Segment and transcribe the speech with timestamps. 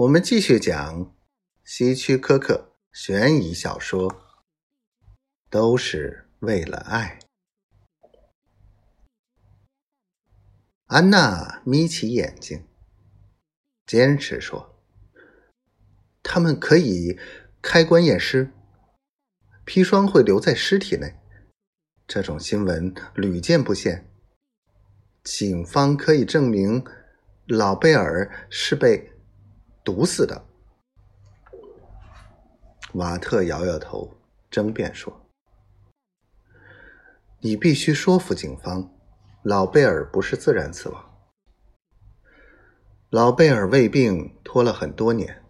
[0.00, 1.14] 我们继续讲
[1.62, 4.10] 希区柯克悬疑小说，
[5.50, 7.18] 都是为了爱。
[10.86, 12.66] 安娜眯起眼睛，
[13.84, 14.80] 坚持说
[16.24, 17.18] ：“他们可以
[17.60, 18.50] 开棺验尸，
[19.66, 21.14] 砒霜会留在尸体内。
[22.06, 24.10] 这种新闻屡见不鲜。
[25.22, 26.82] 警方可以证明
[27.46, 29.12] 老贝尔是被。”
[29.92, 30.46] 毒死的，
[32.92, 34.16] 瓦特摇摇头，
[34.48, 35.26] 争辩说
[37.42, 38.88] ：“你必须说服警方，
[39.42, 41.10] 老贝尔不是自然死亡。
[43.08, 45.42] 老贝尔胃病拖了很多年，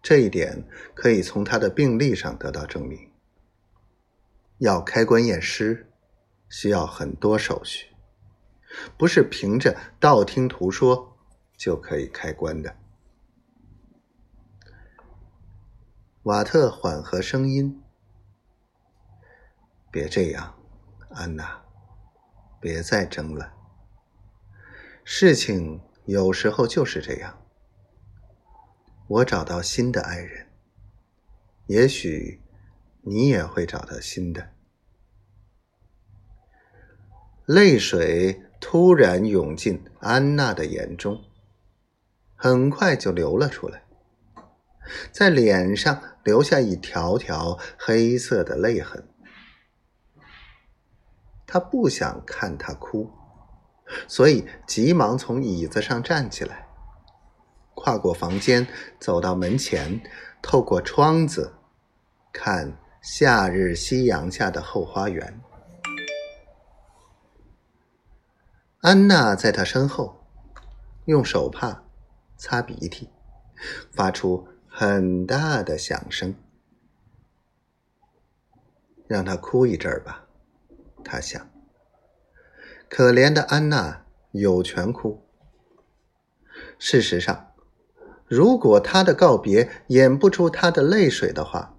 [0.00, 3.12] 这一点可以从他的病历上得到证明。
[4.56, 5.92] 要开棺验尸，
[6.48, 7.88] 需要很多手续，
[8.96, 11.18] 不是凭着道听途说
[11.58, 12.74] 就可以开棺的。”
[16.24, 17.82] 瓦特缓和声音
[19.92, 20.58] ：“别这样，
[21.10, 21.62] 安娜，
[22.58, 23.52] 别再争了。
[25.04, 27.42] 事情有时候就是这样。
[29.06, 30.46] 我找到新的爱人，
[31.66, 32.40] 也许
[33.02, 34.48] 你也会找到新的。”
[37.44, 41.22] 泪水突然涌进安娜的眼中，
[42.34, 43.83] 很快就流了出来。
[45.12, 49.08] 在脸上留下一条条黑色的泪痕。
[51.46, 53.12] 他不想看他哭，
[54.08, 56.66] 所以急忙从椅子上站起来，
[57.74, 58.66] 跨过房间，
[58.98, 60.00] 走到门前，
[60.42, 61.54] 透过窗子
[62.32, 65.40] 看夏日夕阳下的后花园。
[68.80, 70.26] 安娜在他身后，
[71.04, 71.84] 用手帕
[72.36, 73.10] 擦鼻涕，
[73.92, 74.48] 发出。
[74.76, 76.34] 很大的响声，
[79.06, 80.26] 让他哭一阵儿吧，
[81.04, 81.48] 他想。
[82.88, 85.24] 可怜的安娜有权哭。
[86.76, 87.52] 事实上，
[88.26, 91.76] 如果他的告别演不出他的泪水的话，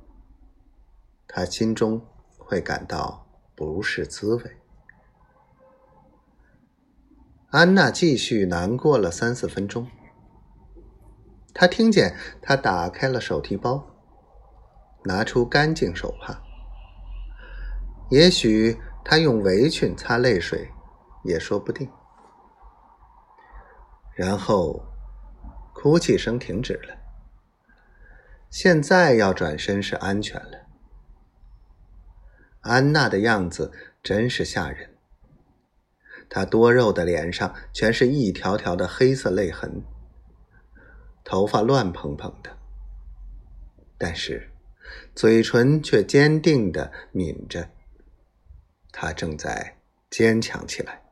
[1.27, 2.01] 他心中
[2.37, 4.57] 会感到不是滋味。
[7.49, 9.85] 安娜继续难过了三四分钟。
[11.57, 13.87] 他听见他打开了手提包，
[15.05, 16.43] 拿出干净手帕。
[18.09, 20.69] 也许他用围裙擦泪水，
[21.23, 21.89] 也说不定。
[24.13, 24.83] 然后，
[25.73, 26.97] 哭泣声停止了。
[28.49, 30.67] 现在要转身是安全了。
[32.61, 33.71] 安娜的样子
[34.03, 34.97] 真是吓人。
[36.29, 39.83] 她多肉的脸上全是一条条的黑色泪痕。
[41.25, 42.55] 头发乱蓬蓬的，
[43.97, 44.51] 但是
[45.15, 47.71] 嘴唇却坚定的抿着。
[48.91, 51.04] 他正在坚强起来。